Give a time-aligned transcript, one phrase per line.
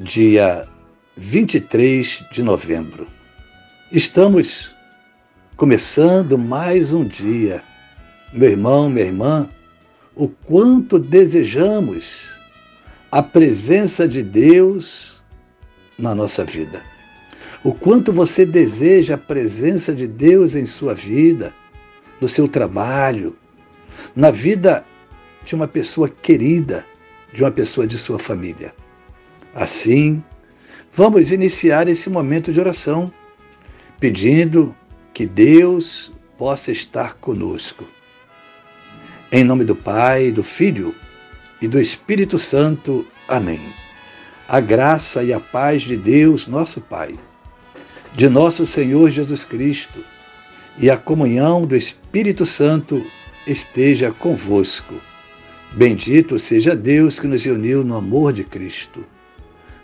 [0.00, 0.66] dia
[1.18, 3.06] 23 de novembro.
[3.92, 4.74] Estamos
[5.58, 7.62] começando mais um dia.
[8.32, 9.50] Meu irmão, minha irmã,
[10.16, 12.30] o quanto desejamos
[13.12, 15.22] a presença de Deus
[15.98, 16.82] na nossa vida.
[17.62, 21.52] O quanto você deseja a presença de Deus em sua vida,
[22.18, 23.36] no seu trabalho,
[24.16, 24.82] na vida
[25.44, 26.86] de uma pessoa querida,
[27.34, 28.74] de uma pessoa de sua família.
[29.54, 30.22] Assim,
[30.92, 33.12] vamos iniciar esse momento de oração,
[33.98, 34.74] pedindo
[35.12, 37.84] que Deus possa estar conosco.
[39.32, 40.94] Em nome do Pai, do Filho
[41.60, 43.06] e do Espírito Santo.
[43.28, 43.60] Amém.
[44.48, 47.18] A graça e a paz de Deus, nosso Pai,
[48.14, 50.02] de nosso Senhor Jesus Cristo
[50.78, 53.04] e a comunhão do Espírito Santo
[53.46, 54.94] esteja convosco.
[55.72, 59.04] Bendito seja Deus que nos uniu no amor de Cristo.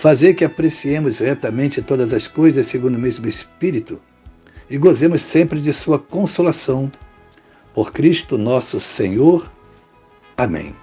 [0.00, 4.00] fazer que apreciemos retamente todas as coisas segundo o mesmo Espírito
[4.70, 6.90] e gozemos sempre de Sua consolação.
[7.74, 9.52] Por Cristo nosso Senhor.
[10.38, 10.74] Amém.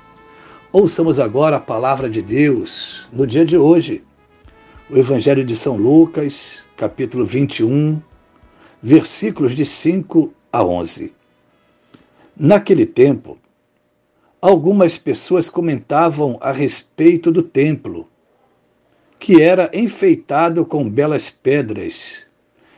[0.71, 4.03] Ouçamos agora a palavra de Deus no dia de hoje,
[4.87, 7.99] o Evangelho de São Lucas, capítulo 21,
[8.83, 11.11] versículos de 5 a 11.
[12.39, 13.35] Naquele tempo,
[14.39, 18.07] algumas pessoas comentavam a respeito do templo
[19.19, 22.25] que era enfeitado com belas pedras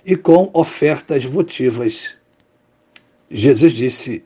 [0.05, 2.15] e com ofertas votivas.
[3.29, 4.23] Jesus disse: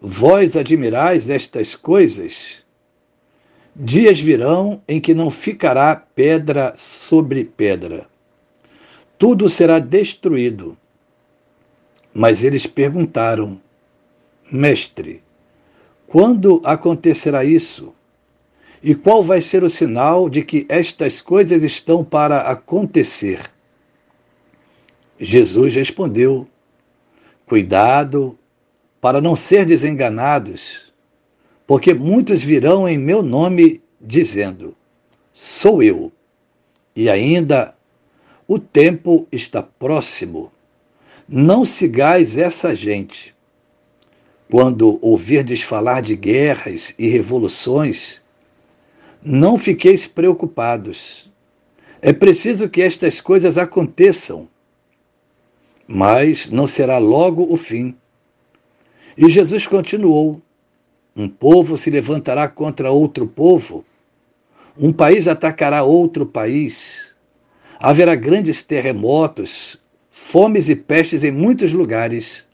[0.00, 2.62] Vós admirais estas coisas?
[3.76, 8.06] Dias virão em que não ficará pedra sobre pedra.
[9.18, 10.76] Tudo será destruído.
[12.12, 13.60] Mas eles perguntaram:
[14.52, 15.22] Mestre,
[16.06, 17.92] quando acontecerá isso?
[18.86, 23.50] E qual vai ser o sinal de que estas coisas estão para acontecer?
[25.18, 26.46] Jesus respondeu:
[27.46, 28.38] Cuidado
[29.00, 30.92] para não ser desenganados,
[31.66, 34.76] porque muitos virão em meu nome dizendo:
[35.32, 36.12] Sou eu.
[36.94, 37.74] E ainda
[38.46, 40.52] o tempo está próximo.
[41.26, 43.34] Não sigais essa gente.
[44.50, 48.22] Quando ouvirdes falar de guerras e revoluções,
[49.24, 51.30] não fiqueis preocupados.
[52.02, 54.46] É preciso que estas coisas aconteçam,
[55.88, 57.96] mas não será logo o fim.
[59.16, 60.42] E Jesus continuou:
[61.16, 63.82] Um povo se levantará contra outro povo,
[64.78, 67.14] um país atacará outro país,
[67.78, 69.80] haverá grandes terremotos,
[70.10, 72.46] fomes e pestes em muitos lugares.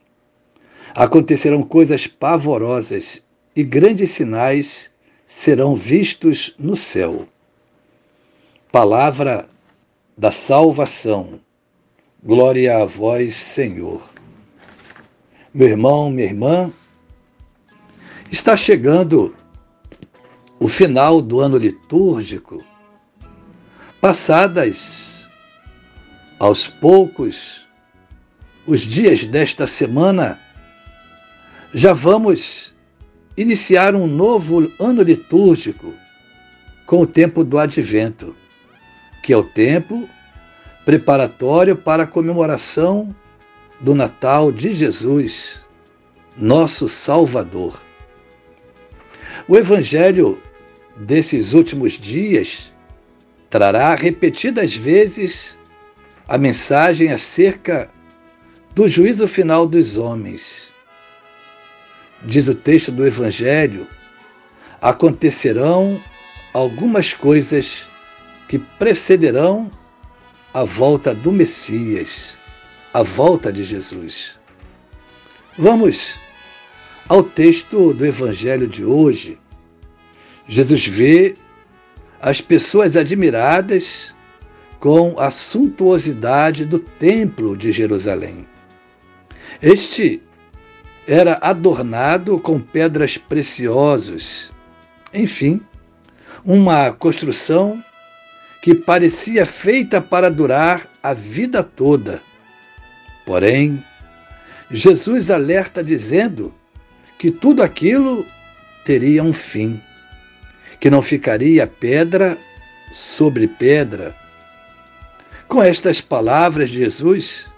[0.95, 3.23] Acontecerão coisas pavorosas
[3.57, 4.91] e grandes sinais
[5.31, 7.29] serão vistos no céu.
[8.73, 9.49] Palavra
[10.19, 11.41] da salvação.
[12.21, 14.03] Glória a vós, Senhor.
[15.55, 16.73] Meu irmão, minha irmã,
[18.29, 19.33] está chegando
[20.59, 22.65] o final do ano litúrgico.
[24.01, 25.31] Passadas
[26.41, 27.69] aos poucos
[28.67, 30.41] os dias desta semana,
[31.73, 32.75] já vamos
[33.41, 35.95] iniciar um novo ano litúrgico
[36.85, 38.37] com o tempo do advento,
[39.23, 40.07] que é o tempo
[40.85, 43.15] preparatório para a comemoração
[43.81, 45.65] do Natal de Jesus,
[46.37, 47.81] nosso Salvador.
[49.49, 50.39] O Evangelho
[50.97, 52.71] desses últimos dias
[53.49, 55.59] trará repetidas vezes
[56.29, 57.91] a mensagem acerca
[58.75, 60.70] do juízo final dos homens
[62.23, 63.87] diz o texto do Evangelho,
[64.81, 66.03] acontecerão
[66.53, 67.87] algumas coisas
[68.49, 69.71] que precederão
[70.53, 72.39] a volta do Messias,
[72.93, 74.39] a volta de Jesus.
[75.59, 76.19] Vamos
[77.09, 79.39] ao texto do Evangelho de hoje.
[80.49, 81.35] Jesus vê
[82.21, 84.15] as pessoas admiradas
[84.81, 88.47] com a suntuosidade do Templo de Jerusalém.
[89.63, 90.23] Este
[91.13, 94.53] era adornado com pedras preciosas.
[95.13, 95.61] Enfim,
[96.45, 97.85] uma construção
[98.63, 102.23] que parecia feita para durar a vida toda.
[103.27, 103.85] Porém,
[104.71, 106.55] Jesus alerta dizendo
[107.19, 108.25] que tudo aquilo
[108.85, 109.83] teria um fim,
[110.79, 112.39] que não ficaria pedra
[112.93, 114.15] sobre pedra.
[115.49, 117.49] Com estas palavras de Jesus,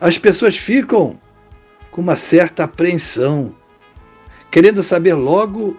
[0.00, 1.18] as pessoas ficam
[1.90, 3.54] com uma certa apreensão,
[4.50, 5.76] querendo saber logo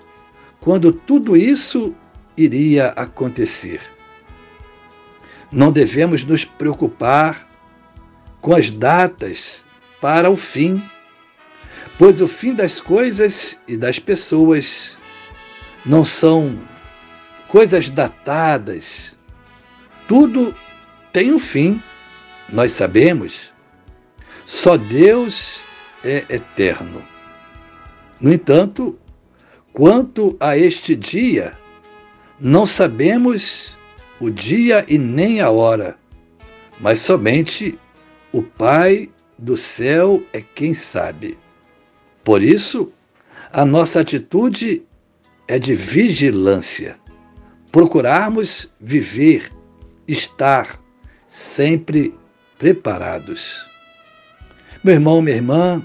[0.60, 1.96] quando tudo isso
[2.38, 3.82] iria acontecer.
[5.52, 7.50] Não devemos nos preocupar
[8.40, 9.66] com as datas
[10.00, 10.84] para o fim,
[11.98, 14.98] pois o fim das coisas e das pessoas
[15.86, 16.58] não são
[17.48, 19.18] coisas datadas.
[20.08, 20.56] Tudo
[21.12, 21.82] tem um fim,
[22.50, 23.52] nós sabemos.
[24.46, 25.66] Só Deus
[26.04, 27.04] é eterno.
[28.20, 28.98] No entanto,
[29.74, 31.54] quanto a este dia,
[32.40, 33.78] não sabemos
[34.20, 35.98] o dia e nem a hora,
[36.80, 37.78] mas somente
[38.32, 41.38] o Pai do céu é quem sabe.
[42.24, 42.92] Por isso,
[43.52, 44.84] a nossa atitude
[45.48, 46.98] é de vigilância.
[47.72, 49.52] Procurarmos viver,
[50.08, 50.80] estar
[51.28, 52.14] sempre
[52.58, 53.71] preparados.
[54.84, 55.84] Meu irmão, minha irmã,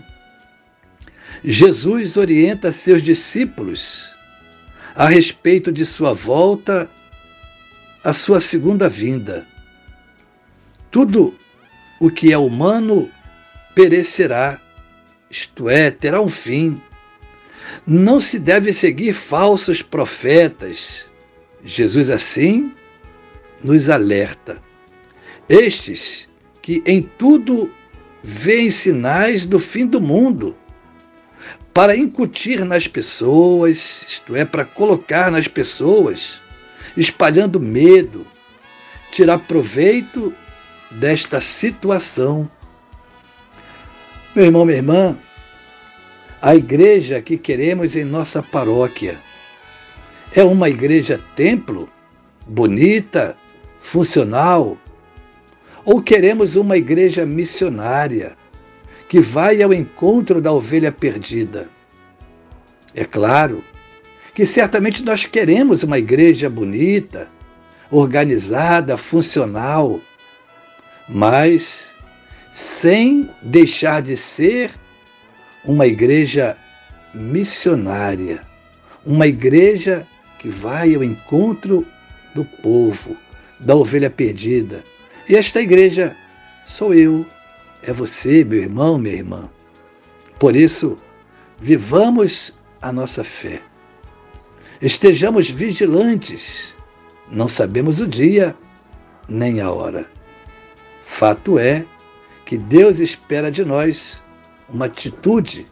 [1.44, 4.14] Jesus orienta seus discípulos
[4.94, 6.90] a respeito de sua volta,
[8.02, 9.46] a sua segunda vinda.
[10.90, 11.34] Tudo
[12.00, 13.10] o que é humano
[13.74, 14.58] perecerá,
[15.30, 16.80] isto é, terá um fim.
[17.86, 21.10] Não se deve seguir falsos profetas.
[21.62, 22.72] Jesus, assim,
[23.62, 24.62] nos alerta.
[25.50, 26.26] Estes
[26.62, 27.70] que em tudo
[28.22, 30.56] veem sinais do fim do mundo,
[31.72, 36.40] para incutir nas pessoas, isto é, para colocar nas pessoas,
[36.96, 38.26] espalhando medo,
[39.10, 40.34] tirar proveito
[40.90, 42.50] desta situação.
[44.34, 45.18] Meu irmão, minha irmã,
[46.40, 49.20] a igreja que queremos em nossa paróquia
[50.34, 51.88] é uma igreja templo,
[52.46, 53.36] bonita,
[53.80, 54.78] funcional,
[55.86, 58.36] ou queremos uma igreja missionária
[59.08, 61.68] que vai ao encontro da ovelha perdida?
[62.92, 63.62] É claro
[64.34, 67.28] que certamente nós queremos uma igreja bonita,
[67.88, 70.00] organizada, funcional,
[71.08, 71.94] mas
[72.50, 74.72] sem deixar de ser
[75.64, 76.56] uma igreja
[77.14, 78.42] missionária,
[79.04, 80.04] uma igreja
[80.40, 81.86] que vai ao encontro
[82.34, 83.16] do povo,
[83.60, 84.82] da ovelha perdida,
[85.28, 86.16] e esta igreja
[86.64, 87.26] sou eu,
[87.82, 89.50] é você, meu irmão, minha irmã.
[90.38, 90.96] Por isso,
[91.58, 93.62] vivamos a nossa fé.
[94.80, 96.74] Estejamos vigilantes.
[97.30, 98.56] Não sabemos o dia
[99.28, 100.08] nem a hora.
[101.02, 101.86] Fato é
[102.44, 104.22] que Deus espera de nós
[104.68, 105.66] uma atitude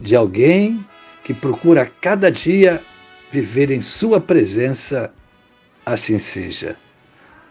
[0.00, 0.86] de alguém
[1.24, 2.82] que procura cada dia
[3.30, 5.12] viver em Sua presença.
[5.84, 6.76] Assim seja.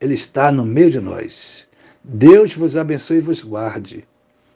[0.00, 1.68] Ele está no meio de nós.
[2.02, 4.04] Deus vos abençoe e vos guarde.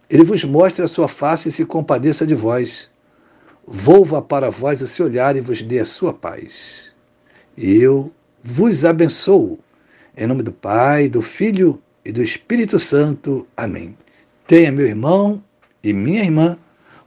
[0.08, 2.90] Ele vos mostre a sua face e se compadeça de vós.
[3.66, 6.94] Volva para vós o seu olhar e vos dê a sua paz.
[7.56, 9.58] E eu vos abençoo,
[10.16, 13.46] Em nome do Pai, do Filho e do Espírito Santo.
[13.56, 13.96] Amém.
[14.46, 15.42] Tenha, meu irmão
[15.82, 16.58] e minha irmã,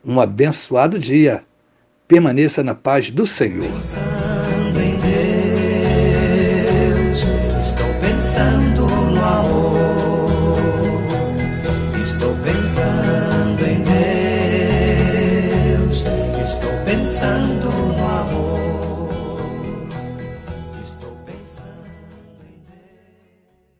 [0.04, 1.44] um abençoado dia.
[2.08, 3.72] Permaneça na paz do Senhor.